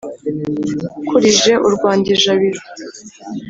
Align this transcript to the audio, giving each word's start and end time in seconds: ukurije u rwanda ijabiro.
ukurije 0.99 1.53
u 1.67 1.69
rwanda 1.75 2.07
ijabiro. 2.15 2.61